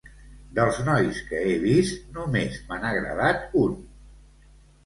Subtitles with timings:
[0.59, 3.77] Dels nois que he vist, només me n'ha agradat un.